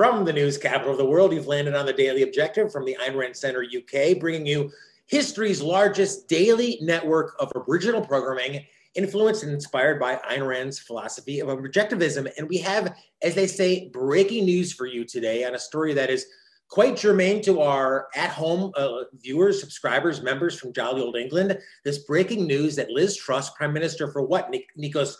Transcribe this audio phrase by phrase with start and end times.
[0.00, 2.96] From the news capital of the world, you've landed on the Daily Objective from the
[3.02, 4.72] Ayn Rand Center UK, bringing you
[5.04, 11.48] history's largest daily network of original programming, influenced and inspired by Ayn Rand's philosophy of
[11.48, 12.32] objectivism.
[12.38, 16.08] And we have, as they say, breaking news for you today on a story that
[16.08, 16.24] is
[16.68, 21.58] quite germane to our at home uh, viewers, subscribers, members from jolly old England.
[21.84, 25.16] This breaking news that Liz Truss, Prime Minister for what, Nikos,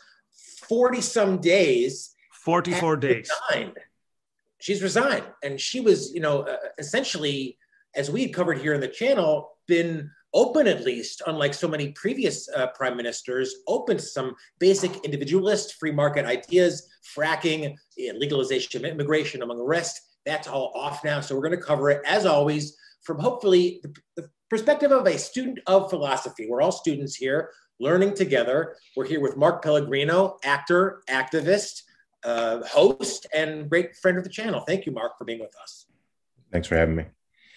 [0.66, 2.14] 40 some days.
[2.32, 3.30] 44 days.
[3.50, 3.76] Resigned.
[4.60, 5.24] She's resigned.
[5.42, 7.58] And she was, you know, uh, essentially,
[7.94, 11.90] as we had covered here in the channel, been open at least, unlike so many
[11.92, 18.90] previous uh, prime ministers, open to some basic individualist free market ideas, fracking, legalization of
[18.90, 20.00] immigration, among the rest.
[20.24, 21.20] That's all off now.
[21.20, 25.18] So we're going to cover it, as always, from hopefully the, the perspective of a
[25.18, 26.46] student of philosophy.
[26.48, 27.50] We're all students here
[27.80, 28.76] learning together.
[28.96, 31.82] We're here with Mark Pellegrino, actor, activist,
[32.24, 34.60] uh, host, and great friend of the channel.
[34.60, 35.86] Thank you, Mark, for being with us.
[36.52, 37.04] Thanks for having me.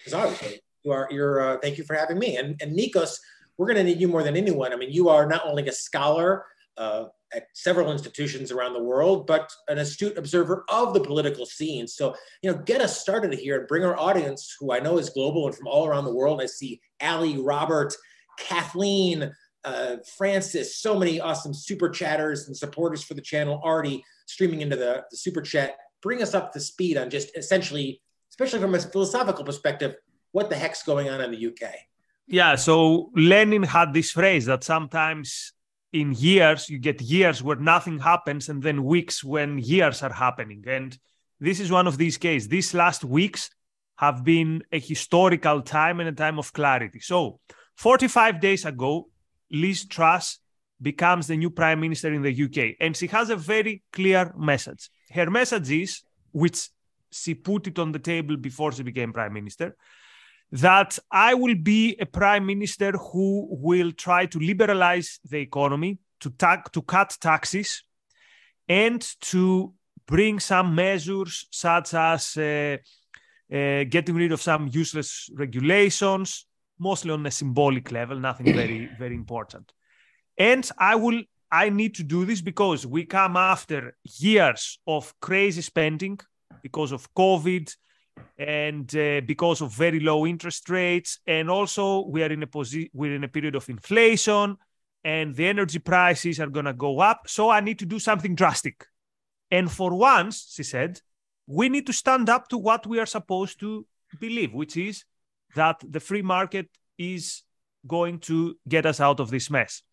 [0.06, 0.42] As always,
[0.84, 1.08] you are.
[1.12, 1.42] You're.
[1.42, 2.38] Uh, thank you for having me.
[2.38, 3.18] And, and Nikos,
[3.58, 4.74] we're going to need you more than anyone.
[4.74, 6.46] I mean, you are not only a scholar
[6.78, 11.88] uh, at several institutions around the world, but an astute observer of the political scene.
[11.88, 15.10] So, you know, get us started here and bring our audience, who I know is
[15.10, 16.42] global and from all around the world.
[16.42, 17.96] I see Ali, Robert,
[18.38, 19.32] Kathleen,
[19.64, 24.76] uh, Francis, so many awesome super chatters and supporters for the channel already streaming into
[24.76, 25.76] the, the super chat.
[26.02, 29.96] Bring us up to speed on just essentially, especially from a philosophical perspective,
[30.32, 31.74] what the heck's going on in the UK?
[32.28, 35.54] Yeah, so Lenin had this phrase that sometimes
[35.94, 40.64] in years you get years where nothing happens and then weeks when years are happening
[40.68, 40.98] and
[41.40, 43.52] this is one of these cases these last weeks
[43.98, 47.40] have been a historical time and a time of clarity so
[47.78, 49.08] 45 days ago
[49.54, 50.40] liz truss
[50.82, 54.90] becomes the new prime minister in the uk and she has a very clear message.
[55.10, 56.02] Her message is
[56.32, 56.70] which
[57.12, 59.76] she put it on the table before she became prime minister
[60.54, 66.30] that I will be a prime minister who will try to liberalize the economy, to,
[66.30, 67.84] ta- to cut taxes,
[68.70, 69.74] and to
[70.06, 72.78] bring some measures such as uh,
[73.52, 76.46] uh, getting rid of some useless regulations,
[76.80, 79.72] mostly on a symbolic level, nothing very, very important.
[80.38, 85.62] And I will, I need to do this because we come after years of crazy
[85.62, 86.20] spending
[86.62, 87.74] because of COVID,
[88.38, 91.20] and uh, because of very low interest rates.
[91.26, 94.58] And also we are in a position, we're in a period of inflation
[95.04, 97.24] and the energy prices are going to go up.
[97.28, 98.86] So i need to do something drastic.
[99.52, 101.00] And for once she said
[101.46, 103.86] we need to stand up to what we are supposed to
[104.20, 105.04] believe which is
[105.56, 107.44] that the free market is
[107.86, 109.84] going to get us out of this mess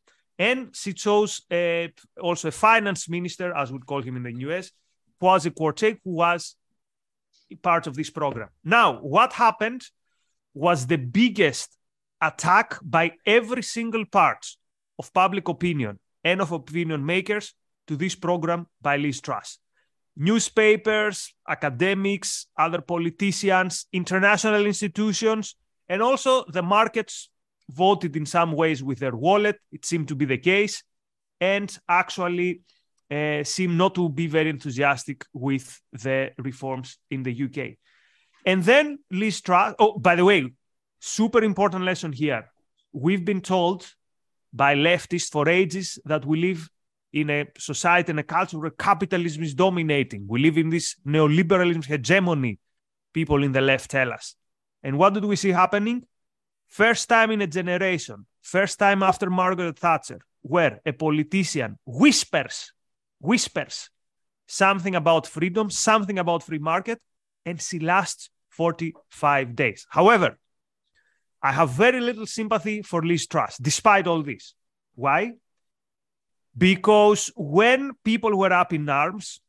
[0.41, 1.87] and she chose uh,
[2.19, 4.71] also a finance minister as we call him in the us
[5.23, 6.57] Kwasi Kwarteng, who was
[7.63, 8.49] part of this program.
[8.65, 9.83] Now, what happened
[10.55, 11.77] was the biggest
[12.23, 14.47] attack by every single part
[14.99, 17.55] of public opinion and of opinion makers
[17.87, 19.59] to this program by Liz Truss.
[20.17, 25.57] Newspapers, academics, other politicians, international institutions,
[25.89, 27.31] and also the markets
[27.71, 29.59] voted in some ways with their wallet.
[29.73, 30.83] It seemed to be the case.
[31.41, 32.63] And actually,
[33.11, 37.77] uh, seem not to be very enthusiastic with the reforms in the UK.
[38.47, 40.53] And then Liz Truss, oh, by the way,
[41.01, 42.51] super important lesson here.
[42.93, 43.87] We've been told
[44.53, 46.69] by leftists for ages that we live
[47.13, 50.27] in a society and a culture where capitalism is dominating.
[50.29, 52.59] We live in this neoliberalism hegemony,
[53.13, 54.37] people in the left tell us.
[54.83, 56.05] And what did we see happening?
[56.69, 62.73] First time in a generation, first time after Margaret Thatcher, where a politician whispers
[63.21, 63.91] whispers
[64.47, 67.01] something about freedom, something about free market,
[67.47, 69.87] and she lasts 45 days.
[69.89, 70.39] However,
[71.43, 74.55] I have very little sympathy for Liz Truss, despite all this.
[74.95, 75.33] Why?
[76.57, 79.41] Because when people were up in arms,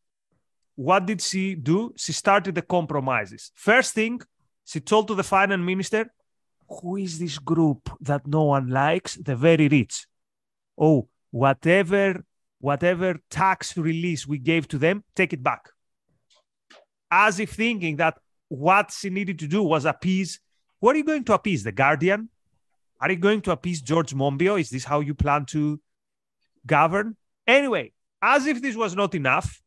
[0.76, 1.94] what did she do?
[1.98, 3.52] She started the compromises.
[3.56, 4.22] First thing,
[4.66, 6.12] she told to the finance minister,
[6.70, 9.16] who is this group that no one likes?
[9.16, 10.08] The very rich.
[10.78, 12.24] Oh, whatever
[12.62, 15.70] whatever tax release we gave to them, take it back.
[17.10, 20.40] As if thinking that what she needed to do was appease.
[20.80, 21.64] What are you going to appease?
[21.64, 22.30] The Guardian?
[23.00, 24.62] Are you going to appease George Monbiot?
[24.62, 25.80] Is this how you plan to
[26.66, 27.16] govern?
[27.48, 29.62] Anyway, as if this was not enough.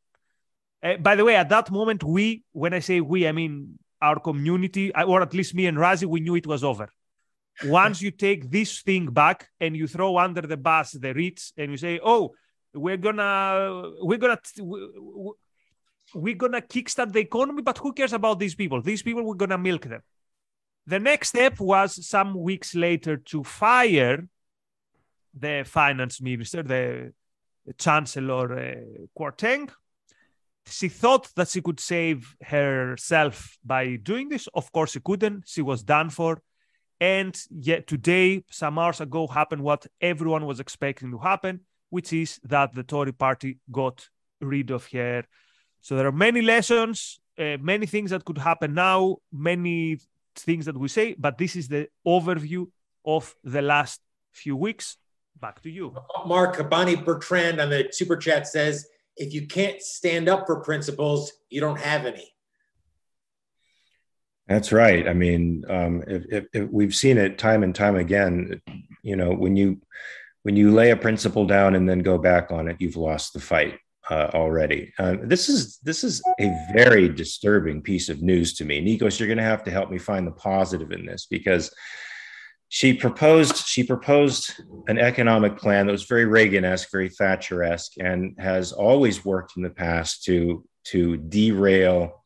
[0.82, 4.20] Uh, by the way, at that moment, we, when I say we, I mean our
[4.20, 6.88] community, or at least me and Razi, we knew it was over.
[7.64, 11.70] Once you take this thing back and you throw under the bus the rich and
[11.70, 12.35] you say, oh,
[12.75, 14.38] we're gonna we're gonna
[16.14, 18.82] we're gonna kickstart the economy, but who cares about these people?
[18.82, 20.02] These people we're gonna milk them.
[20.87, 24.29] The next step was some weeks later to fire
[25.38, 27.12] the finance minister, the,
[27.78, 28.75] chancellor uh,
[29.19, 29.70] Kwarteng.
[30.66, 34.48] She thought that she could save herself by doing this.
[34.54, 35.44] Of course, she couldn't.
[35.46, 36.40] She was done for.
[37.00, 41.60] And yet today, some hours ago, happened what everyone was expecting to happen,
[41.90, 44.08] which is that the Tory party got
[44.40, 45.25] rid of her.
[45.80, 49.98] So there are many lessons, uh, many things that could happen now, many
[50.37, 52.66] things that we say, but this is the overview
[53.04, 54.00] of the last
[54.32, 54.96] few weeks.
[55.40, 55.94] Back to you.
[56.26, 58.86] Mark, Bonnie Bertrand on the super chat says,
[59.16, 62.34] if you can't stand up for principles, you don't have any.
[64.46, 65.08] That's right.
[65.08, 68.60] I mean, um, if, if, if we've seen it time and time again,
[69.02, 69.81] you know, when you
[70.42, 73.40] when you lay a principle down and then go back on it, you've lost the
[73.40, 73.78] fight
[74.10, 74.92] uh, already.
[74.98, 78.84] Uh, this is this is a very disturbing piece of news to me.
[78.84, 81.75] Nikos, you're going to have to help me find the positive in this because
[82.75, 88.73] she proposed she proposed an economic plan that was very Reagan-esque, very Thatcher-esque, and has
[88.73, 92.25] always worked in the past to to derail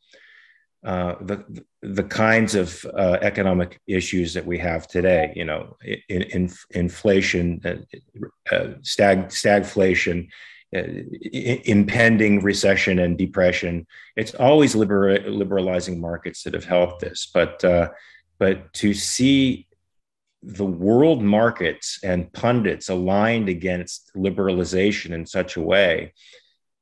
[0.86, 5.34] uh, the the kinds of uh, economic issues that we have today.
[5.36, 5.76] You know,
[6.08, 10.28] in, in inflation, uh, uh stag stagflation,
[10.74, 10.80] uh,
[11.66, 13.86] impending recession and depression.
[14.16, 17.90] It's always liber- liberalizing markets that have helped this, but uh,
[18.38, 19.67] but to see
[20.42, 26.12] the world markets and pundits aligned against liberalization in such a way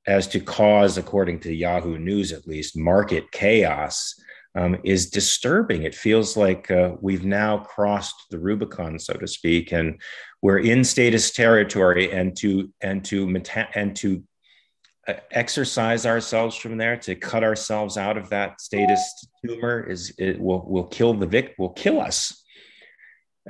[0.07, 4.15] as to cause, according to Yahoo News at least, market chaos
[4.55, 5.83] um, is disturbing.
[5.83, 10.01] It feels like uh, we've now crossed the Rubicon, so to speak, and
[10.43, 12.13] we're in statist territory.
[12.13, 13.43] And to and to
[13.75, 14.23] and to
[15.09, 20.41] uh, exercise ourselves from there, to cut ourselves out of that statist tumor, is it
[20.41, 22.43] will will kill the vic will kill us.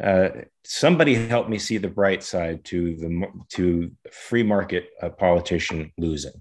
[0.02, 0.28] Uh,
[0.64, 6.32] somebody help me see the bright side to the to free market uh, politician losing.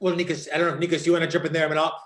[0.00, 1.66] Well, Nikos, I don't know, Nikos, do you want to jump in there?
[1.66, 2.00] I mean, I'll,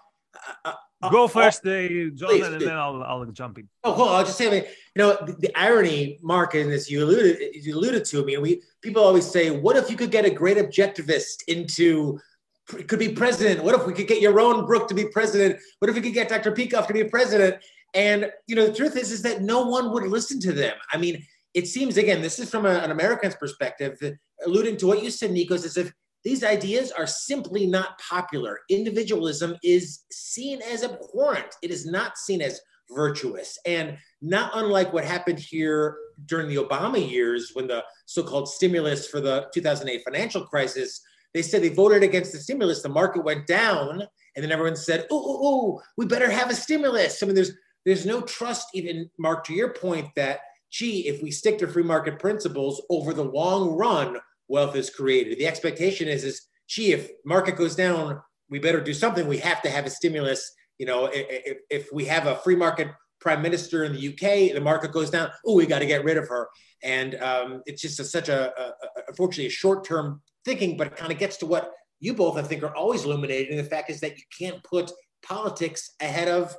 [1.03, 3.69] I'll go first, uh, Jonathan, please, and then I'll, I'll jump in.
[3.83, 4.09] Oh, cool.
[4.09, 7.55] I'll just say, I mean, you know, the, the irony, Mark, and as you alluded,
[7.55, 10.31] you alluded to, I mean, we people always say, what if you could get a
[10.31, 12.19] great objectivist into
[12.67, 13.63] could be president?
[13.63, 15.61] What if we could get Yaron Brook to be president?
[15.79, 16.53] What if we could get Dr.
[16.53, 17.63] Peikoff to be president?
[17.95, 20.75] And you know, the truth is, is that no one would listen to them.
[20.93, 21.25] I mean,
[21.55, 23.99] it seems again, this is from a, an American's perspective,
[24.45, 25.93] alluding to what you said, Nikos, as if
[26.25, 28.61] these ideas are simply not popular.
[28.71, 31.55] Individualism is seen as abhorrent.
[31.63, 32.61] It is not seen as
[32.91, 33.59] virtuous.
[33.67, 35.97] And not unlike what happened here
[36.27, 41.01] during the Obama years when the so-called stimulus for the 2008 financial crisis,
[41.35, 44.03] they said they voted against the stimulus, the market went down,
[44.37, 47.53] and then everyone said, "Oh, oh, oh, we better have a stimulus." I mean, there's
[47.85, 50.41] there's no trust, even Mark, to your point, that
[50.71, 54.17] gee, if we stick to free market principles over the long run,
[54.49, 55.39] wealth is created.
[55.39, 58.21] The expectation is, is gee, if market goes down,
[58.51, 59.27] we better do something.
[59.29, 60.53] We have to have a stimulus.
[60.79, 62.89] You know, if, if we have a free market
[63.21, 65.31] prime minister in the UK, the market goes down.
[65.47, 66.49] Oh, we got to get rid of her.
[66.83, 70.97] And um, it's just a, such a, a, a, unfortunately, a short-term thinking, but it
[70.97, 71.71] kind of gets to what
[72.01, 73.57] you both, I think, are always illuminating.
[73.57, 74.91] The fact is that you can't put
[75.23, 76.55] politics ahead of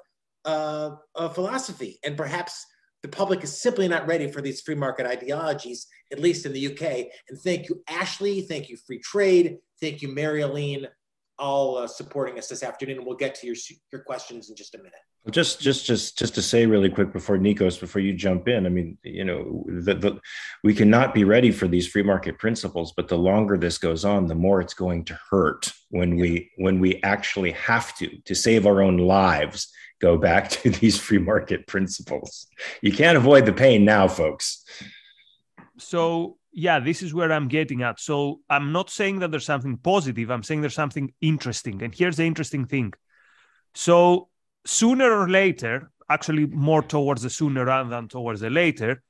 [0.45, 2.65] uh, philosophy, and perhaps
[3.05, 6.67] the public is simply not ready for these free market ideologies, at least in the
[6.71, 7.05] UK.
[7.29, 8.41] And thank you, Ashley.
[8.41, 9.57] Thank you, Free Trade.
[9.79, 10.87] Thank you, Mary Aline,
[11.37, 12.97] all uh, supporting us this afternoon.
[12.97, 13.55] And we'll get to your,
[13.91, 14.93] your questions in just a minute.
[15.29, 18.69] Just, just, just, just to say really quick before Nikos, before you jump in, I
[18.69, 20.19] mean, you know, the, the,
[20.63, 24.25] we cannot be ready for these free market principles, but the longer this goes on,
[24.25, 28.67] the more it's going to hurt when we when we actually have to to save
[28.67, 32.47] our own lives go back to these free market principles.
[32.81, 34.63] You can't avoid the pain now, folks.
[35.77, 37.99] So, yeah, this is where I'm getting at.
[37.99, 41.81] So, I'm not saying that there's something positive, I'm saying there's something interesting.
[41.83, 42.93] And here's the interesting thing.
[43.73, 44.29] So,
[44.65, 49.03] sooner or later, actually more towards the sooner rather than towards the later,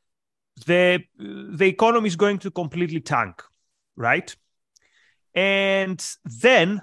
[0.65, 3.41] the the economy is going to completely tank,
[3.95, 4.35] right?
[5.33, 6.81] And then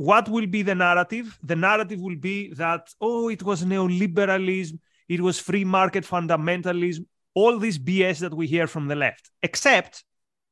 [0.00, 1.38] what will be the narrative?
[1.42, 4.78] The narrative will be that, oh, it was neoliberalism,
[5.10, 7.04] it was free market fundamentalism,
[7.34, 10.04] all this BS that we hear from the left, except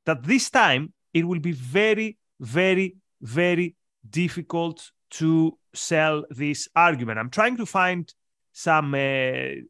[0.05, 3.75] that this time it will be very, very, very
[4.11, 7.19] difficult to sell this argument.
[7.19, 8.13] I'm trying to find
[8.53, 8.99] some uh,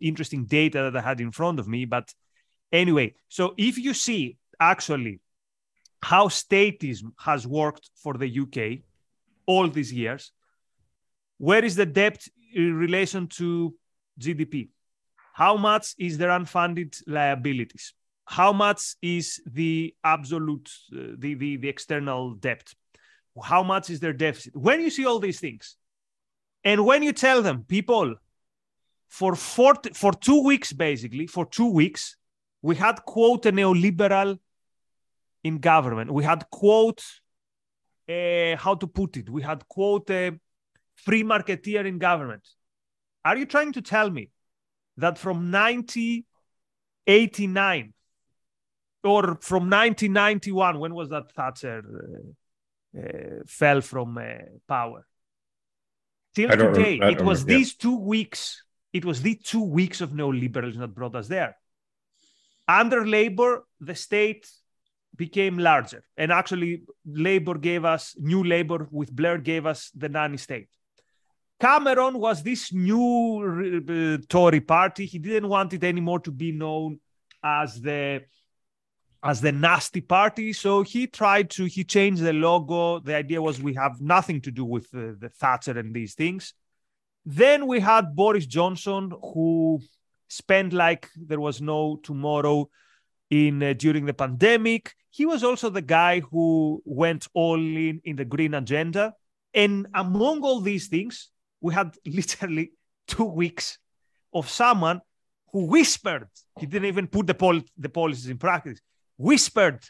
[0.00, 2.12] interesting data that I had in front of me, but
[2.72, 5.20] anyway, so if you see actually
[6.02, 8.82] how statism has worked for the UK,
[9.48, 10.30] all these years.
[11.38, 12.22] Where is the debt
[12.54, 13.74] in relation to
[14.20, 14.68] GDP?
[15.32, 17.94] How much is their unfunded liabilities?
[18.26, 22.74] How much is the absolute, uh, the, the, the external debt?
[23.42, 24.54] How much is their deficit?
[24.54, 25.76] When you see all these things,
[26.62, 28.16] and when you tell them, people,
[29.06, 32.16] for 40, for two weeks, basically, for two weeks,
[32.60, 34.38] we had quote a neoliberal
[35.44, 36.10] in government.
[36.10, 37.02] We had quote
[38.08, 39.28] how to put it.
[39.28, 40.38] We had quote a
[40.96, 42.48] free marketeer in government.
[43.24, 44.30] Are you trying to tell me
[44.96, 47.94] that from 1989
[49.04, 51.82] or from 1991, when was that Thatcher
[52.96, 54.24] uh, uh, fell from uh,
[54.66, 55.06] power?
[56.34, 57.82] Till today, it was remember, these yeah.
[57.82, 58.62] two weeks.
[58.92, 61.56] It was these two weeks of neoliberalism that brought us there.
[62.66, 64.50] Under Labour, the state
[65.16, 70.36] became larger, and actually, Labour gave us new Labour with Blair gave us the nanny
[70.36, 70.68] state.
[71.60, 75.06] Cameron was this new uh, Tory party.
[75.06, 77.00] He didn't want it anymore to be known
[77.42, 78.22] as the
[79.24, 80.52] as the nasty party.
[80.52, 83.00] So he tried to he changed the logo.
[83.00, 86.54] The idea was we have nothing to do with the Thatcher and these things.
[87.24, 89.80] Then we had Boris Johnson, who
[90.28, 92.70] spent like there was no tomorrow
[93.30, 94.94] in uh, during the pandemic.
[95.10, 99.14] He was also the guy who went all in in the green agenda.
[99.54, 101.30] And among all these things,
[101.60, 102.72] we had literally
[103.06, 103.78] two weeks
[104.32, 105.00] of someone
[105.52, 108.80] who whispered, he didn't even put the, pol- the policies in practice,
[109.16, 109.80] whispered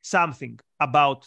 [0.00, 1.26] something about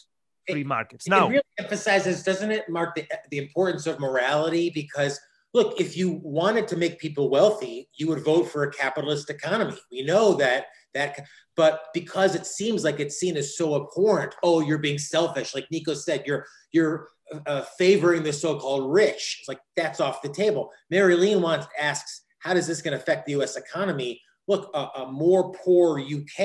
[0.49, 1.07] free markets.
[1.07, 4.69] It, now, it really emphasizes, doesn't it, Mark, the, the importance of morality?
[4.69, 5.19] Because
[5.53, 9.77] look, if you wanted to make people wealthy, you would vote for a capitalist economy.
[9.91, 11.19] We know that that
[11.55, 15.53] but because it seems like it's seen as so abhorrent, oh, you're being selfish.
[15.53, 17.10] Like Nico said, you're you're
[17.45, 19.38] uh, favoring the so-called rich.
[19.39, 20.71] It's like that's off the table.
[20.89, 23.55] Mary Lean wants asks, how does this going to affect the U.S.
[23.55, 24.21] economy?
[24.48, 26.39] Look, a, a, more poor UK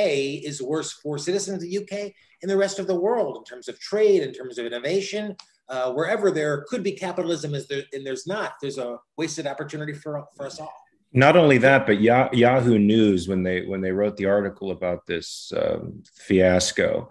[0.45, 2.13] is worse for citizens of the UK
[2.43, 5.35] and the rest of the world in terms of trade, in terms of innovation.
[5.69, 8.53] Uh, wherever there could be capitalism, is there, and there's not.
[8.61, 10.73] There's a wasted opportunity for for us all.
[11.13, 15.53] Not only that, but Yahoo News, when they when they wrote the article about this
[15.57, 17.11] um, fiasco,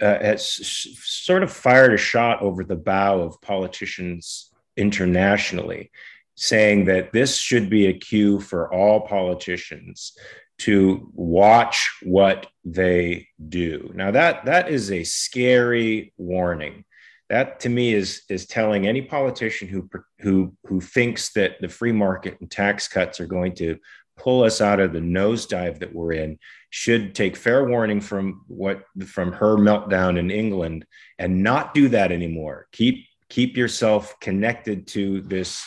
[0.00, 5.90] uh, has sort of fired a shot over the bow of politicians internationally,
[6.34, 10.16] saying that this should be a cue for all politicians
[10.58, 13.90] to watch what they do.
[13.94, 16.84] Now that that is a scary warning.
[17.30, 19.88] That to me is is telling any politician who
[20.20, 23.78] who who thinks that the free market and tax cuts are going to
[24.16, 26.38] pull us out of the nosedive that we're in
[26.70, 30.86] should take fair warning from what from her meltdown in England
[31.18, 32.66] and not do that anymore.
[32.72, 35.64] Keep keep yourself connected to this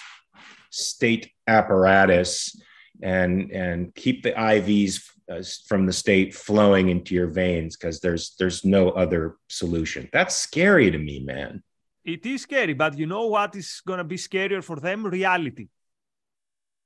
[0.70, 2.60] state apparatus
[3.02, 8.36] and and keep the IVs uh, from the state flowing into your veins because there's
[8.40, 10.10] there's no other solution.
[10.14, 11.64] That's scary to me, man.
[12.06, 15.06] It is scary, but you know what is going to be scarier for them?
[15.06, 15.68] Reality.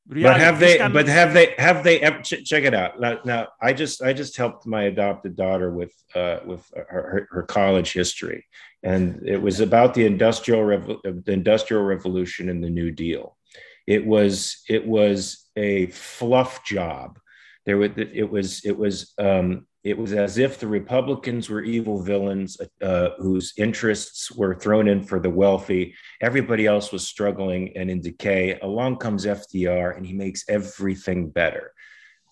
[0.07, 0.39] Reality.
[0.39, 0.77] But have they?
[0.77, 0.93] Can...
[0.93, 1.53] But have they?
[1.59, 1.99] Have they?
[2.23, 2.99] Ch- check it out.
[2.99, 7.43] Now, now, I just I just helped my adopted daughter with uh, with her, her
[7.43, 8.45] college history,
[8.81, 13.37] and it was about the industrial revo- the industrial revolution and the New Deal.
[13.85, 17.19] It was it was a fluff job.
[17.65, 22.01] There was it was it was um, it was as if the Republicans were evil
[22.01, 25.95] villains uh, whose interests were thrown in for the wealthy.
[26.21, 28.59] Everybody else was struggling and in decay.
[28.61, 31.73] Along comes FDR, and he makes everything better.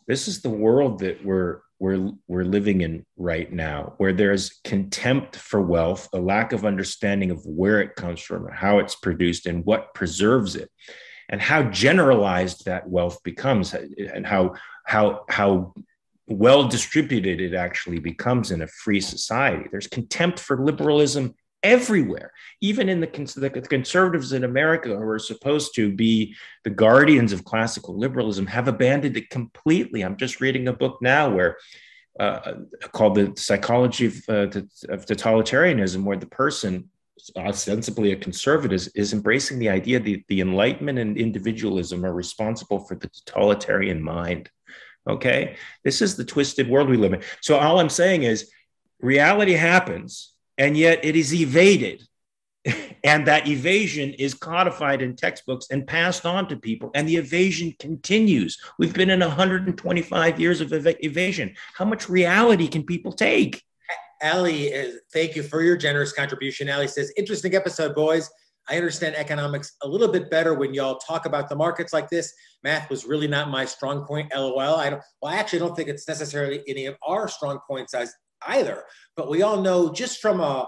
[0.08, 5.36] This is the world that we're we're we're living in right now, where there's contempt
[5.36, 9.66] for wealth, a lack of understanding of where it comes from, how it's produced, and
[9.66, 10.70] what preserves it,
[11.30, 14.54] and how generalized that wealth becomes, and how
[14.90, 15.72] how how
[16.28, 19.68] well distributed it actually becomes in a free society.
[19.72, 22.32] There's contempt for liberalism everywhere,
[22.62, 27.44] even in the, the, conservatives in America who are supposed to be the guardians of
[27.44, 30.02] classical liberalism have abandoned it completely.
[30.02, 31.58] I'm just reading a book now where
[32.20, 32.54] uh,
[32.92, 36.90] called the psychology of, uh, of totalitarianism, where the person
[37.36, 42.80] ostensibly a conservative is, is embracing the idea that the enlightenment and individualism are responsible
[42.80, 44.50] for the totalitarian mind
[45.10, 45.56] Okay.
[45.84, 47.24] This is the twisted world we live in.
[47.42, 48.52] So all I'm saying is
[49.02, 52.04] reality happens and yet it is evaded.
[53.04, 56.92] and that evasion is codified in textbooks and passed on to people.
[56.94, 58.60] And the evasion continues.
[58.78, 61.56] We've been in 125 years of ev- evasion.
[61.74, 63.64] How much reality can people take?
[64.22, 66.70] Ali, uh, thank you for your generous contribution.
[66.70, 68.30] Ali says, interesting episode, boys.
[68.70, 72.34] I understand economics a little bit better when y'all talk about the markets like this.
[72.64, 74.32] Math was really not my strong point.
[74.36, 74.60] LOL.
[74.60, 75.02] I don't.
[75.22, 78.14] Well, I actually don't think it's necessarily any of our strong points as
[78.48, 78.84] either.
[79.16, 80.68] But we all know just from a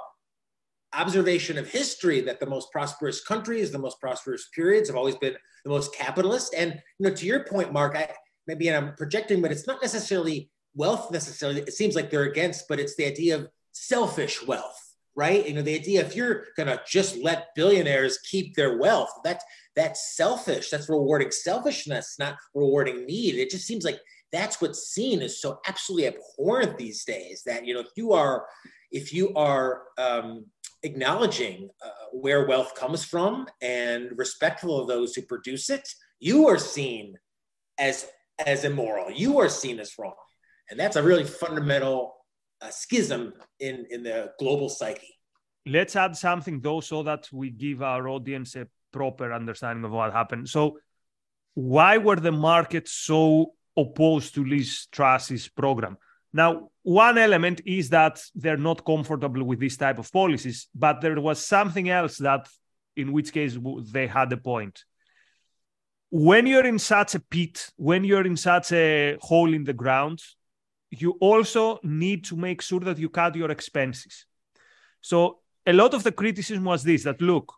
[0.93, 5.35] observation of history that the most prosperous countries, the most prosperous periods have always been
[5.63, 6.53] the most capitalist.
[6.57, 8.13] And you know, to your point, Mark, I
[8.47, 11.61] maybe I'm projecting, but it's not necessarily wealth necessarily.
[11.61, 14.80] It seems like they're against, but it's the idea of selfish wealth,
[15.15, 15.47] right?
[15.47, 19.43] You know, the idea if you're gonna just let billionaires keep their wealth, that's
[19.75, 20.69] that's selfish.
[20.69, 23.35] That's rewarding selfishness, not rewarding need.
[23.35, 23.99] It just seems like
[24.31, 27.43] that's what's seen as so absolutely abhorrent these days.
[27.45, 28.45] That you know, if you are
[28.91, 30.45] if you are um,
[30.83, 35.87] acknowledging uh, where wealth comes from and respectful of those who produce it,
[36.19, 37.17] you are seen
[37.77, 38.07] as
[38.45, 39.11] as immoral.
[39.11, 40.15] You are seen as wrong,
[40.69, 42.15] and that's a really fundamental
[42.61, 45.17] uh, schism in in the global psyche.
[45.65, 50.11] Let's add something though, so that we give our audience a proper understanding of what
[50.11, 50.49] happened.
[50.49, 50.79] So,
[51.53, 55.97] why were the markets so opposed to Liz Truss's program?
[56.33, 61.19] Now, one element is that they're not comfortable with this type of policies, but there
[61.19, 62.47] was something else that,
[62.95, 63.57] in which case,
[63.91, 64.83] they had a point.
[66.09, 70.21] When you're in such a pit, when you're in such a hole in the ground,
[70.91, 74.25] you also need to make sure that you cut your expenses.
[74.99, 77.53] So, a lot of the criticism was this that look,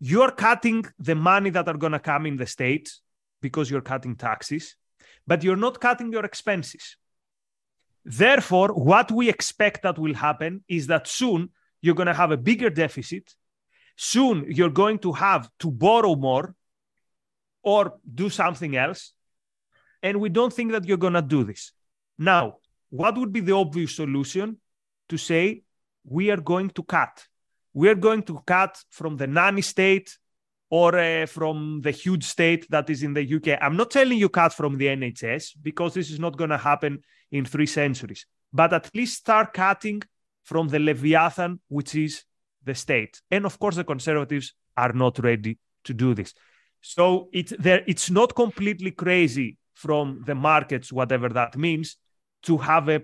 [0.00, 2.92] you're cutting the money that are going to come in the state
[3.40, 4.76] because you're cutting taxes,
[5.26, 6.96] but you're not cutting your expenses.
[8.04, 12.36] Therefore, what we expect that will happen is that soon you're going to have a
[12.36, 13.34] bigger deficit.
[13.96, 16.54] Soon you're going to have to borrow more
[17.62, 19.12] or do something else.
[20.02, 21.72] And we don't think that you're going to do this.
[22.18, 22.56] Now,
[22.90, 24.58] what would be the obvious solution?
[25.08, 25.62] To say,
[26.04, 27.26] we are going to cut.
[27.74, 30.16] We are going to cut from the nanny state
[30.70, 33.58] or uh, from the huge state that is in the UK.
[33.60, 37.02] I'm not telling you cut from the NHS because this is not going to happen
[37.30, 40.02] in three centuries, but at least start cutting
[40.42, 42.24] from the Leviathan, which is
[42.64, 43.20] the state.
[43.30, 46.34] And of course, the conservatives are not ready to do this.
[46.80, 51.96] So it, there, it's not completely crazy from the markets, whatever that means,
[52.46, 53.02] to have a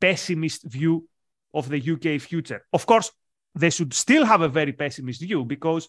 [0.00, 1.08] pessimist view
[1.52, 2.64] of the UK future.
[2.72, 3.10] Of course,
[3.54, 5.88] they should still have a very pessimist view because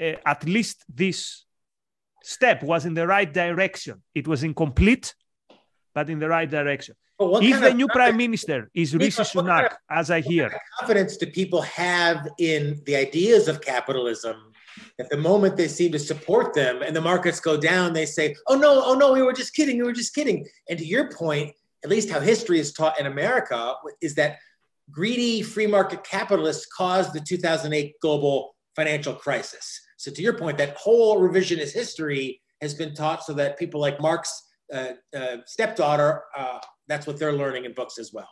[0.00, 1.44] uh, at least this
[2.22, 4.02] step was in the right direction.
[4.14, 5.14] It was incomplete,
[5.94, 6.96] but in the right direction.
[7.20, 10.78] If the new prime minister is Rishi Sunak, kind of, as I hear, kind of
[10.80, 14.36] confidence do people have in the ideas of capitalism?
[14.98, 18.34] At the moment they seem to support them, and the markets go down, they say,
[18.48, 21.12] "Oh no, oh no, we were just kidding, we were just kidding." And to your
[21.12, 21.52] point,
[21.84, 24.38] at least how history is taught in America is that
[24.90, 29.80] greedy free market capitalists caused the 2008 global financial crisis.
[29.96, 34.00] So to your point, that whole revisionist history has been taught so that people like
[34.00, 38.28] Mark's uh, uh, stepdaughter, uh, that's what they're learning in books as well.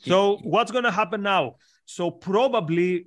[0.00, 1.56] So what's going to happen now?
[1.84, 3.06] So probably,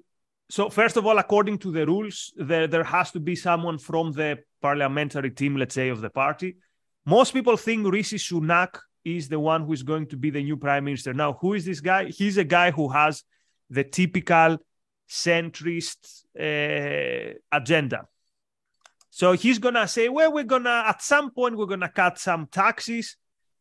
[0.50, 4.14] so first of all, according to the rules, there, there has to be someone from
[4.14, 6.58] the parliamentary team, let's say, of the party.
[7.06, 10.58] Most people think Rishi Sunak is the one who is going to be the new
[10.58, 11.14] prime minister.
[11.14, 12.06] Now, who is this guy?
[12.06, 13.24] He's a guy who has
[13.70, 14.58] the typical
[15.08, 18.08] centrist uh, agenda.
[19.12, 23.16] So he's gonna say, well, we're gonna at some point we're gonna cut some taxes,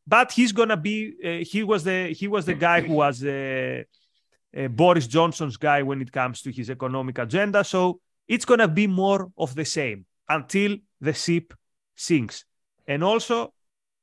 [0.07, 1.13] but he's gonna be.
[1.25, 3.83] Uh, he was the he was the guy who was uh,
[4.57, 7.63] uh, Boris Johnson's guy when it comes to his economic agenda.
[7.63, 11.55] So it's gonna be more of the same until the ship
[11.95, 12.45] sinks.
[12.87, 13.55] And also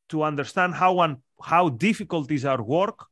[0.09, 3.07] to understand how one how difficult is our work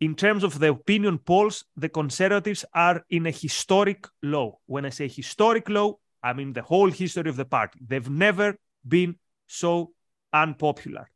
[0.00, 4.60] in terms of the opinion polls, the conservatives are in a historic low.
[4.66, 7.80] When I say historic low, I mean the whole history of the party.
[7.84, 9.16] They've never been
[9.46, 9.92] so
[10.32, 11.10] unpopular.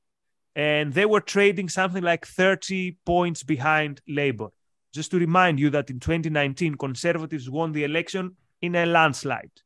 [0.55, 4.49] And they were trading something like 30 points behind Labour.
[4.93, 9.63] Just to remind you that in 2019, conservatives won the election in a landslide.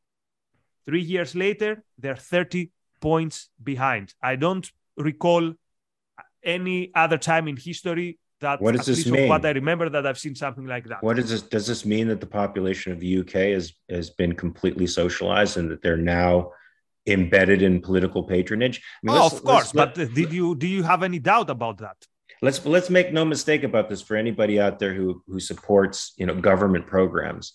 [0.84, 2.70] Three years later, they're 30
[3.10, 3.36] points
[3.72, 4.06] behind.
[4.32, 4.66] I don't
[5.10, 5.44] recall
[6.42, 9.28] any other time in history that what does this mean?
[9.28, 11.02] What I remember that I've seen something like that.
[11.06, 11.42] What does this?
[11.56, 13.66] Does this mean that the population of the UK has
[13.96, 16.32] has been completely socialized and that they're now
[17.06, 18.76] embedded in political patronage?
[18.78, 19.72] I mean, oh, of course.
[19.72, 21.98] But did you do you have any doubt about that?
[22.42, 26.26] Let's let's make no mistake about this for anybody out there who who supports you
[26.26, 27.54] know government programs.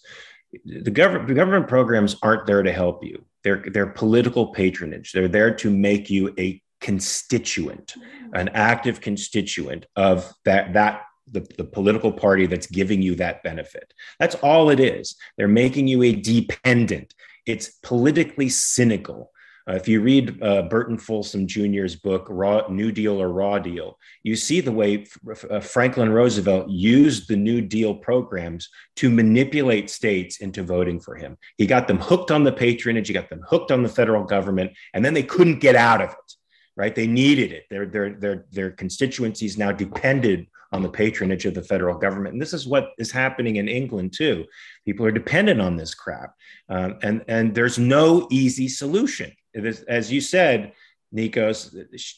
[0.87, 3.17] The government the government programs aren't there to help you.
[3.43, 5.11] They're they're political patronage.
[5.11, 8.35] They're there to make you a constituent, mm-hmm.
[8.35, 13.93] an active constituent of that that the, the political party that's giving you that benefit.
[14.19, 15.15] That's all it is.
[15.37, 17.13] They're making you a dependent.
[17.45, 19.31] It's politically cynical.
[19.69, 23.97] Uh, if you read uh, Burton Folsom Jr.'s book, Raw, New Deal or Raw Deal,
[24.23, 29.89] you see the way F- uh, Franklin Roosevelt used the New Deal programs to manipulate
[29.89, 31.37] states into voting for him.
[31.57, 34.71] He got them hooked on the patronage, he got them hooked on the federal government,
[34.93, 36.35] and then they couldn't get out of it.
[36.75, 36.95] Right?
[36.95, 37.65] They needed it.
[37.69, 42.33] Their their their their constituencies now depended on the patronage of the federal government.
[42.33, 44.45] And this is what is happening in England too.
[44.85, 46.33] People are dependent on this crap,
[46.69, 49.31] um, and and there's no easy solution.
[49.55, 50.73] As you said,
[51.13, 51.75] Nikos,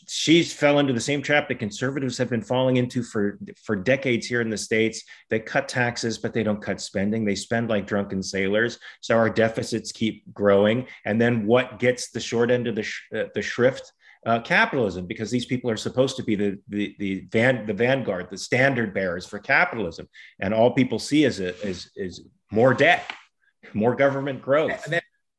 [0.08, 4.28] she's fell into the same trap that conservatives have been falling into for for decades
[4.28, 5.04] here in the states.
[5.32, 7.26] They cut taxes, but they don't cut spending.
[7.26, 10.86] They spend like drunken sailors, so our deficits keep growing.
[11.06, 13.92] And then what gets the short end of the sh- uh, the shrift?
[14.26, 18.28] uh, capitalism because these people are supposed to be the the the, van, the vanguard,
[18.30, 20.08] the standard bearers for capitalism,
[20.40, 23.12] and all people see is a, is is more debt,
[23.74, 24.72] more government growth.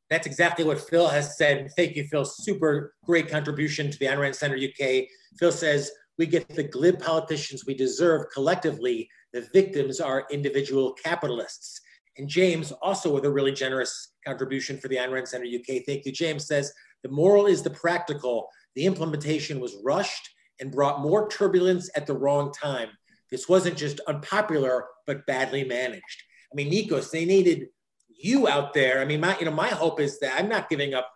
[0.09, 1.69] That, that's exactly what Phil has said.
[1.75, 2.25] Thank you, Phil.
[2.25, 5.05] Super great contribution to the Ayn Rand Center UK.
[5.37, 9.09] Phil says we get the glib politicians we deserve collectively.
[9.33, 11.81] The victims are individual capitalists.
[12.17, 15.83] And James, also with a really generous contribution for the Ayn Rand Center UK.
[15.85, 16.11] Thank you.
[16.11, 16.71] James says
[17.03, 18.47] the moral is the practical.
[18.75, 20.29] The implementation was rushed
[20.61, 22.89] and brought more turbulence at the wrong time.
[23.31, 26.23] This wasn't just unpopular, but badly managed.
[26.51, 27.67] I mean, Nikos, they needed
[28.17, 29.01] you out there.
[29.01, 31.09] I mean, my you know my hope is that I'm not giving up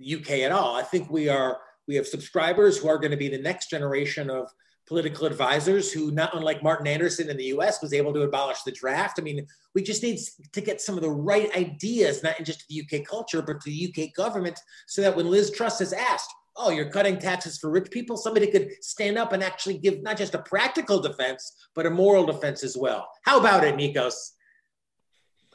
[0.00, 0.76] UK at all.
[0.76, 4.30] I think we are we have subscribers who are going to be the next generation
[4.30, 4.48] of
[4.86, 8.72] political advisors who, not unlike Martin Anderson in the US, was able to abolish the
[8.72, 9.18] draft.
[9.18, 10.18] I mean, we just need
[10.52, 13.70] to get some of the right ideas, not just to the UK culture, but to
[13.70, 17.70] the UK government, so that when Liz Truss is asked, oh, you're cutting taxes for
[17.70, 21.86] rich people, somebody could stand up and actually give not just a practical defense, but
[21.86, 23.08] a moral defense as well.
[23.22, 24.32] How about it, Nikos?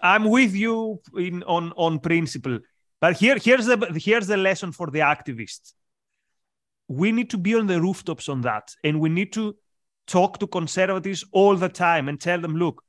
[0.04, 2.60] I'm with you in on on principle,
[3.02, 5.74] but here here's the here's the lesson for the activists.
[6.88, 9.56] We need to be on the rooftops on that, and we need to
[10.06, 12.84] talk to conservatives all the time and tell them, look,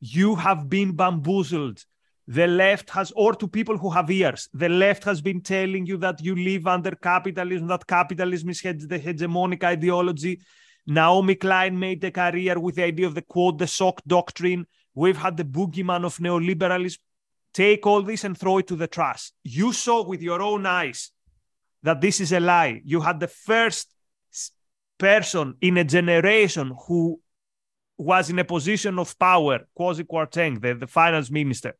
[0.00, 1.84] you have been bamboozled
[2.28, 5.96] the left has, or to people who have ears, the left has been telling you
[5.98, 10.40] that you live under capitalism, that capitalism is the hegemonic ideology.
[10.88, 14.66] Naomi Klein made a career with the idea of the quote, the shock doctrine.
[14.96, 16.98] We've had the boogeyman of neoliberalism.
[17.52, 19.30] Take all this and throw it to the trash.
[19.44, 21.12] You saw with your own eyes
[21.82, 22.82] that this is a lie.
[22.84, 23.88] You had the first
[24.98, 27.20] person in a generation who
[27.98, 31.74] was in a position of power, Kwasi Kwarteng, the, the finance minister,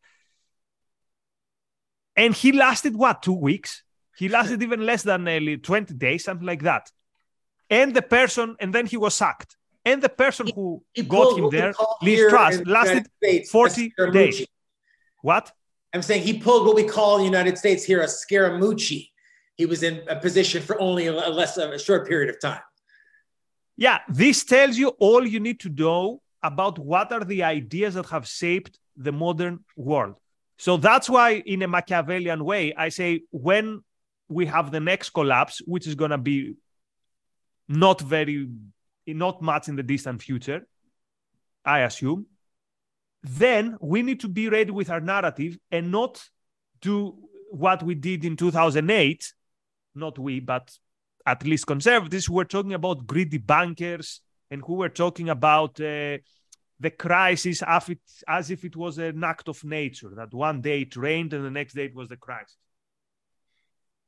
[2.16, 3.83] and he lasted what, two weeks?
[4.16, 6.90] He lasted even less than nearly 20 days, something like that.
[7.68, 9.57] And the person, and then he was sacked.
[9.87, 11.72] And the person who he, he got him there,
[12.03, 14.46] Liz Truss, lasted States, 40 days.
[15.22, 15.53] What?
[15.94, 19.11] I'm saying he pulled what we call in the United States here a Scaramucci.
[19.57, 22.61] He was in a position for only a less a short period of time.
[23.77, 28.07] Yeah, this tells you all you need to know about what are the ideas that
[28.07, 30.16] have shaped the modern world.
[30.59, 33.83] So that's why, in a Machiavellian way, I say when
[34.29, 36.55] we have the next collapse, which is going to be
[37.68, 38.49] not very,
[39.07, 40.66] not much in the distant future,
[41.64, 42.27] I assume,
[43.23, 46.23] then we need to be ready with our narrative and not
[46.81, 47.16] do
[47.51, 49.33] what we did in 2008.
[49.95, 50.71] Not we, but
[51.25, 56.19] at least conservatives who were talking about greedy bankers and who were talking about uh,
[56.79, 60.83] the crisis as, it, as if it was an act of nature, that one day
[60.83, 62.57] it rained and the next day it was the crisis.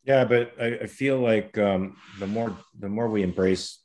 [0.04, 3.78] Yeah, but I, I feel like um, the more the more we embrace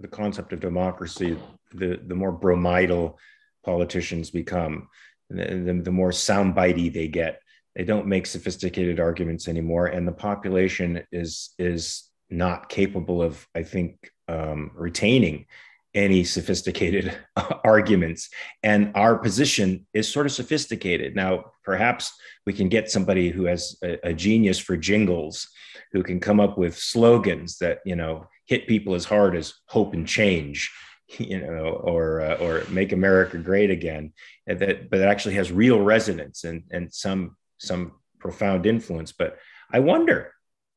[0.00, 1.36] the concept of democracy,
[1.72, 3.16] the the more bromidal
[3.64, 4.88] politicians become,
[5.30, 7.40] the, the, more soundbitey they get.
[7.74, 13.62] They don't make sophisticated arguments anymore, and the population is is not capable of, I
[13.62, 15.46] think, um, retaining
[15.94, 17.16] any sophisticated
[17.64, 18.28] arguments.
[18.62, 21.14] And our position is sort of sophisticated.
[21.14, 22.12] Now, perhaps
[22.46, 25.48] we can get somebody who has a, a, genius for jingles,
[25.92, 29.94] who can come up with slogans that, you know, hit people as hard as hope
[29.94, 30.70] and change,
[31.18, 34.12] you know, or, uh, or make America great again.
[34.46, 39.12] And that, but actually has real resonance and, and some, some profound influence.
[39.12, 39.38] But
[39.72, 40.33] I wonder,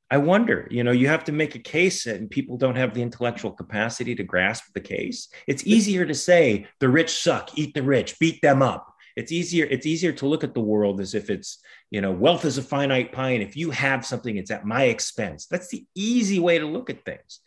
[0.10, 3.02] I wonder, you know, you have to make a case and people don't have the
[3.02, 5.28] intellectual capacity to grasp the case.
[5.48, 8.93] It's easier to say the rich suck, eat the rich, beat them up.
[9.17, 11.60] It's easier, it's easier to look at the world as if it's,
[11.91, 13.32] you know, wealth is a finite pie.
[13.32, 15.48] And if you have something, it's at my expense.
[15.48, 17.41] That's the easy way to look at things.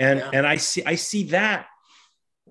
[0.00, 0.30] And yeah.
[0.32, 1.66] and I see I see that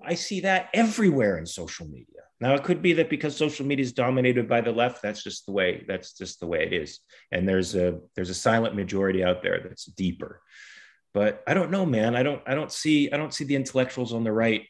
[0.02, 2.21] I see that everywhere in social media.
[2.42, 5.46] Now it could be that because social media is dominated by the left, that's just
[5.46, 6.98] the way that's just the way it is.
[7.30, 10.42] And there's a there's a silent majority out there that's deeper.
[11.14, 12.16] But I don't know, man.
[12.16, 14.66] I don't I don't see I don't see the intellectuals on the right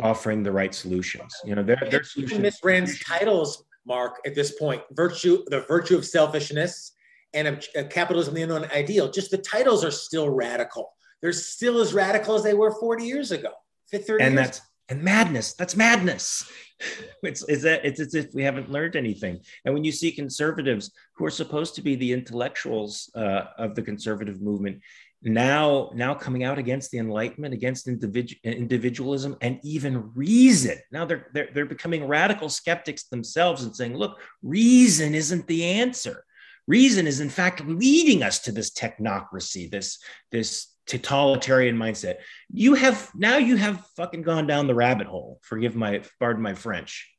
[0.00, 1.32] offering the right solutions.
[1.44, 2.40] You know, their their solutions.
[2.40, 6.90] Miss Rand's titles, Mark, at this point, virtue, the virtue of selfishness
[7.34, 9.12] and a, a uh, capitalism, the unknown ideal.
[9.12, 10.92] Just the titles are still radical.
[11.22, 13.52] They're still as radical as they were 40 years ago.
[13.92, 15.54] 30 and years that's and madness.
[15.54, 16.50] That's madness.
[17.22, 19.40] It's is that it's as if we haven't learned anything.
[19.64, 23.80] And when you see conservatives who are supposed to be the intellectuals uh, of the
[23.80, 24.82] conservative movement,
[25.22, 31.28] now now coming out against the enlightenment against individual individualism and even reason now they're,
[31.32, 36.24] they're they're becoming radical skeptics themselves and saying look reason isn't the answer
[36.66, 39.98] reason is in fact leading us to this technocracy this
[40.30, 42.16] this totalitarian mindset
[42.52, 46.54] you have now you have fucking gone down the rabbit hole forgive my pardon my
[46.54, 47.10] french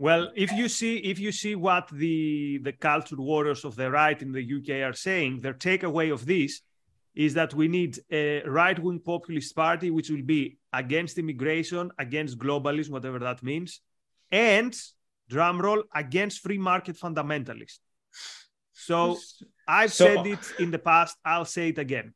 [0.00, 4.18] well, if you see if you see what the the culture waters of the right
[4.22, 6.62] in the UK are saying, their takeaway of this
[7.14, 12.38] is that we need a right wing populist party, which will be against immigration, against
[12.38, 13.82] globalism, whatever that means,
[14.32, 14.74] and
[15.30, 17.80] drumroll against free market fundamentalists.
[18.72, 19.18] So
[19.68, 22.14] I've so, said it in the past, I'll say it again.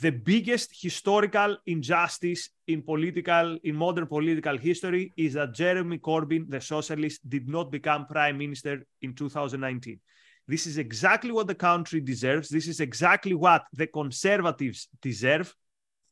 [0.00, 6.60] The biggest historical injustice in political in modern political history is that Jeremy Corbyn, the
[6.60, 10.00] socialist, did not become prime minister in 2019.
[10.48, 12.48] This is exactly what the country deserves.
[12.48, 15.54] This is exactly what the conservatives deserve.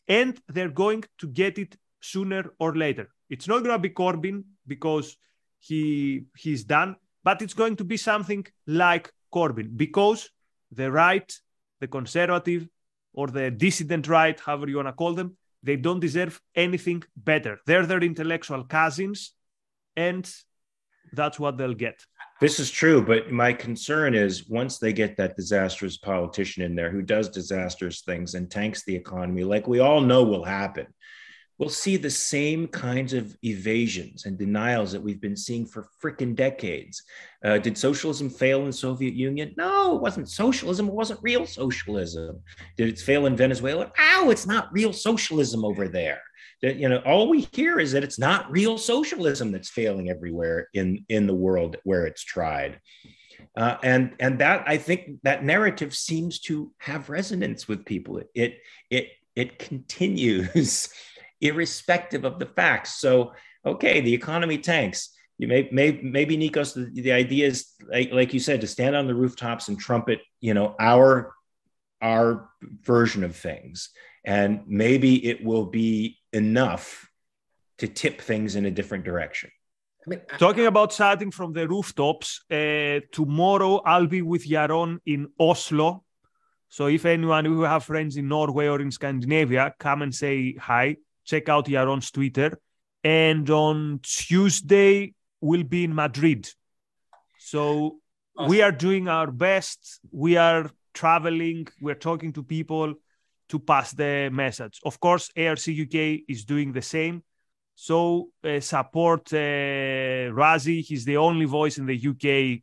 [0.07, 3.09] And they're going to get it sooner or later.
[3.29, 5.17] It's not going to be Corbyn because
[5.59, 10.31] he he's done, but it's going to be something like Corbyn because
[10.71, 11.31] the right,
[11.81, 12.69] the conservative,
[13.13, 17.59] or the dissident right, however you want to call them, they don't deserve anything better.
[17.67, 19.33] They're their intellectual cousins,
[19.97, 20.29] and
[21.13, 22.05] that's what they'll get.
[22.41, 26.91] This is true, but my concern is once they get that disastrous politician in there
[26.91, 30.87] who does disastrous things and tanks the economy, like we all know will happen,
[31.59, 36.35] we'll see the same kinds of evasions and denials that we've been seeing for freaking
[36.35, 37.03] decades.
[37.45, 39.55] Uh, did socialism fail in the Soviet Union?
[39.57, 40.89] No, it wasn't socialism.
[40.89, 42.41] It wasn't real socialism.
[42.77, 43.93] Did it fail in Venezuela?
[43.99, 46.21] Ow, it's not real socialism over there
[46.63, 50.69] that you know all we hear is that it's not real socialism that's failing everywhere
[50.73, 52.81] in in the world where it's tried
[53.57, 58.59] uh, and and that i think that narrative seems to have resonance with people it
[58.91, 60.89] it it continues
[61.43, 63.33] irrespective of the facts so
[63.67, 68.33] okay the economy tanks you may, may maybe nikos the, the idea is like, like
[68.33, 71.35] you said to stand on the rooftops and trumpet you know our
[72.01, 72.49] our
[72.83, 73.91] version of things
[74.25, 77.09] and maybe it will be enough
[77.79, 79.51] to tip things in a different direction.
[80.07, 85.29] I mean, Talking about starting from the rooftops, uh, tomorrow I'll be with Yaron in
[85.39, 86.05] Oslo.
[86.69, 90.97] So if anyone who have friends in Norway or in Scandinavia, come and say hi.
[91.25, 92.59] Check out Yaron's Twitter.
[93.05, 96.49] And on Tuesday, we'll be in Madrid.
[97.39, 97.99] So
[98.37, 98.51] awesome.
[98.51, 100.01] we are doing our best.
[100.11, 101.67] We are traveling.
[101.81, 102.95] We're talking to people
[103.49, 104.81] to pass the message.
[104.85, 107.23] Of course, ARC UK is doing the same.
[107.75, 110.83] So uh, support uh, Razi.
[110.83, 112.63] He's the only voice in the UK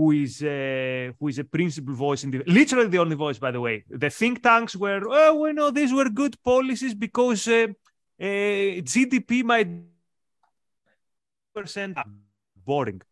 [0.00, 3.38] who is uh, who is a principal voice in the literally the only voice.
[3.46, 7.46] By the way, the think tanks were oh we know these were good policies because
[7.48, 7.66] uh,
[8.28, 9.68] uh, GDP might
[11.54, 11.98] percent
[12.64, 13.02] boring.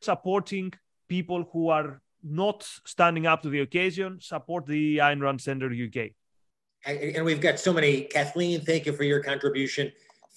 [0.00, 0.72] Supporting
[1.08, 2.58] people who are not
[2.94, 5.98] standing up to the occasion, support the Ayn Rand Center UK.
[6.86, 8.02] And we've got so many.
[8.02, 9.90] Kathleen, thank you for your contribution.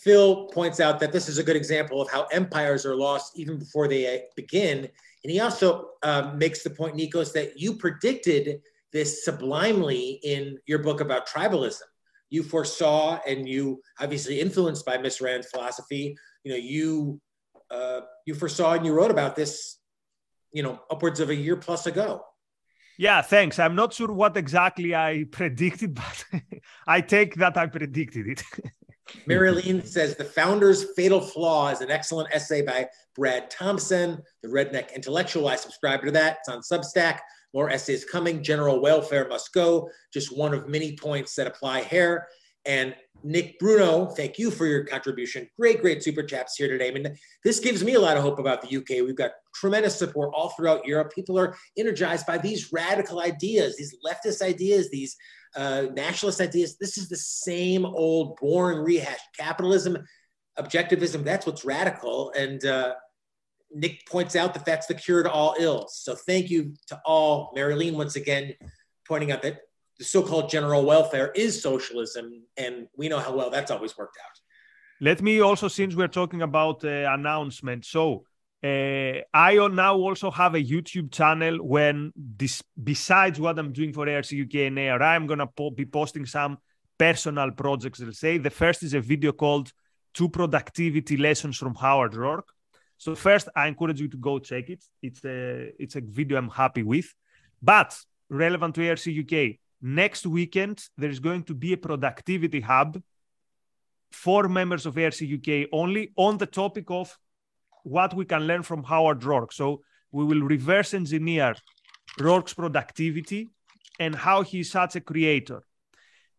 [0.03, 3.59] Phil points out that this is a good example of how empires are lost even
[3.59, 4.87] before they uh, begin.
[5.23, 8.61] And he also um, makes the point, Nikos, that you predicted
[8.91, 11.81] this sublimely in your book about tribalism.
[12.29, 16.15] You foresaw, and you obviously influenced by Miss Rand's philosophy.
[16.43, 17.21] You know, you
[17.69, 19.77] uh, you foresaw and you wrote about this
[20.51, 22.23] you know, upwards of a year plus ago.
[22.97, 23.57] Yeah, thanks.
[23.57, 25.95] I'm not sure what exactly I predicted,
[26.31, 26.41] but
[26.87, 28.43] I take that I predicted it.
[29.26, 34.93] Marilyn says the founder's fatal flaw is an excellent essay by Brad Thompson, the redneck
[34.95, 35.47] intellectual.
[35.47, 36.38] I subscribe to that.
[36.39, 37.19] It's on Substack.
[37.54, 38.43] More essays coming.
[38.43, 39.89] General welfare must go.
[40.13, 42.28] Just one of many points that apply here.
[42.65, 45.47] And Nick Bruno, thank you for your contribution.
[45.60, 46.89] Great, great super chats here today.
[46.89, 49.06] I mean, this gives me a lot of hope about the UK.
[49.06, 51.12] We've got tremendous support all throughout Europe.
[51.13, 55.15] People are energized by these radical ideas, these leftist ideas, these
[55.55, 56.77] uh, nationalist ideas.
[56.77, 59.19] This is the same old boring rehash.
[59.37, 59.97] Capitalism,
[60.57, 62.31] objectivism, that's what's radical.
[62.37, 62.93] And uh,
[63.73, 65.99] Nick points out that that's the cure to all ills.
[66.03, 67.51] So thank you to all.
[67.55, 68.53] Marilyn, once again,
[69.07, 69.61] pointing out that
[69.97, 72.43] the so-called general welfare is socialism.
[72.57, 74.37] And we know how well that's always worked out.
[74.99, 78.25] Let me also, since we're talking about uh, announcement, so
[78.63, 84.08] uh, I now also have a YouTube channel when this, besides what I'm doing for
[84.08, 86.60] ARC UK and ARI, I'm gonna po- be posting some
[86.97, 88.00] personal projects.
[88.00, 89.71] Let's say the first is a video called
[90.13, 92.43] Two Productivity Lessons from Howard Roark.
[92.97, 94.84] So first, I encourage you to go check it.
[95.02, 97.12] It's a it's a video I'm happy with,
[97.63, 97.97] but
[98.30, 99.58] relevant to ARC UK.
[99.82, 103.02] Next weekend there is going to be a productivity hub
[104.12, 107.17] for members of ARC UK only on the topic of
[107.83, 109.53] what we can learn from Howard Roark.
[109.53, 111.55] So we will reverse engineer
[112.19, 113.49] Roark's productivity
[113.99, 115.63] and how he's such a creator.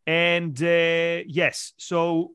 [0.06, 2.32] And uh, yes, so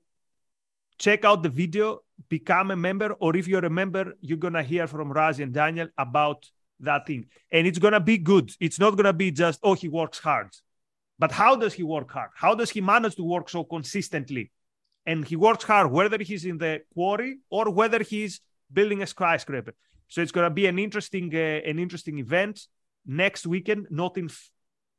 [0.97, 4.87] check out the video, become a member, or if you're a member, you're gonna hear
[4.87, 7.25] from Razi and Daniel about that thing.
[7.51, 8.51] And it's gonna be good.
[8.59, 10.49] It's not gonna be just, oh, he works hard.
[11.19, 12.29] But how does he work hard?
[12.35, 14.51] How does he manage to work so consistently?
[15.05, 18.41] And he works hard, whether he's in the quarry or whether he's
[18.71, 19.73] building a skyscraper.
[20.07, 22.67] So it's gonna be an interesting, uh, an interesting event
[23.05, 24.49] next weekend, not in f-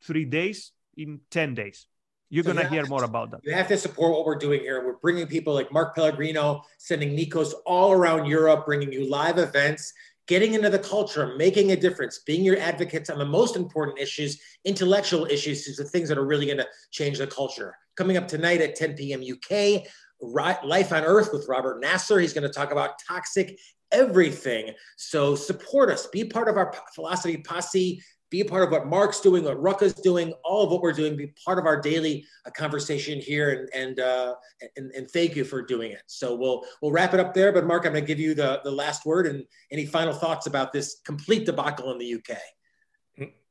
[0.03, 1.87] three days, in ten days.
[2.31, 3.41] You're so going to hear more about that.
[3.43, 4.85] You have to support what we're doing here.
[4.85, 9.95] We're bringing people like Mark Pellegrino, sending Nikos all around Europe, bringing you live events,
[10.27, 14.41] getting into the culture, making a difference, being your advocates on the most important issues,
[14.65, 17.75] intellectual issues, is the things that are really going to change the culture.
[17.97, 19.23] Coming up tonight at 10 p.m.
[19.23, 19.85] UK,
[20.21, 22.19] Life on Earth with Robert Nasser.
[22.19, 23.59] He's going to talk about toxic
[23.93, 24.75] everything.
[24.97, 29.45] So support us, be part of our philosophy posse be part of what Mark's doing,
[29.45, 33.21] what Rucka's doing, all of what we're doing, be part of our daily uh, conversation
[33.21, 33.51] here.
[33.51, 34.35] And and, uh,
[34.77, 36.03] and and thank you for doing it.
[36.07, 37.53] So we'll we'll wrap it up there.
[37.53, 40.47] But Mark, I'm going to give you the the last word and any final thoughts
[40.47, 42.39] about this complete debacle in the UK.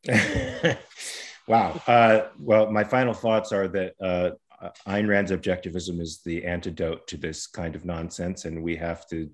[1.48, 1.82] wow.
[1.88, 4.38] Uh, well, my final thoughts are that.
[4.60, 9.08] Uh, Ayn Rand's objectivism is the antidote to this kind of nonsense, and we have
[9.08, 9.30] to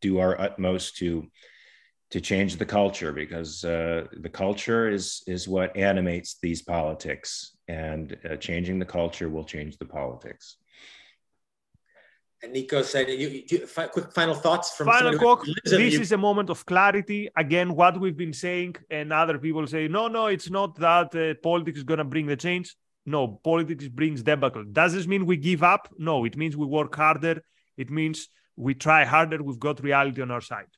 [0.00, 1.26] do our utmost to
[2.10, 8.16] to change the culture because uh, the culture is is what animates these politics, and
[8.28, 10.58] uh, changing the culture will change the politics.
[12.44, 15.46] And Nico said, you, you, quick final thoughts from final quote.
[15.64, 17.30] This is a moment of clarity.
[17.36, 21.34] Again, what we've been saying, and other people say, no, no, it's not that uh,
[21.40, 22.74] politics is going to bring the change.
[23.04, 24.64] No, politics brings debacle.
[24.64, 25.88] Does this mean we give up?
[25.98, 27.42] No, it means we work harder.
[27.76, 29.42] It means we try harder.
[29.42, 30.68] We've got reality on our side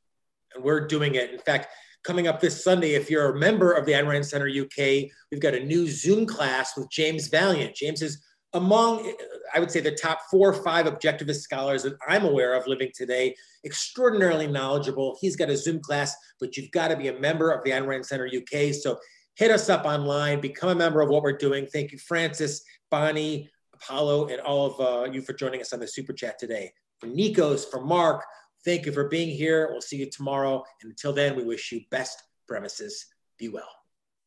[0.54, 1.30] and we're doing it.
[1.30, 1.68] In fact,
[2.02, 5.40] coming up this Sunday, if you're a member of the Ayn Rand Center UK, we've
[5.40, 7.74] got a new Zoom class with James Valliant.
[7.74, 9.12] James is among,
[9.52, 12.90] I would say, the top four or five objectivist scholars that I'm aware of living
[12.94, 13.34] today,
[13.64, 15.18] extraordinarily knowledgeable.
[15.20, 17.86] He's got a Zoom class, but you've got to be a member of the Ayn
[17.86, 18.72] Rand Center UK.
[18.74, 18.98] So
[19.34, 21.66] hit us up online, become a member of what we're doing.
[21.66, 25.88] Thank you, Francis, Bonnie, Apollo, and all of uh, you for joining us on the
[25.88, 26.72] Super Chat today.
[27.00, 28.24] For Nikos, for Mark,
[28.64, 29.68] Thank you for being here.
[29.70, 30.64] We'll see you tomorrow.
[30.82, 33.06] And until then, we wish you best premises.
[33.38, 33.68] Be well.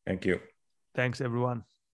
[0.06, 0.40] Thank you.
[0.94, 1.64] Thanks, everyone.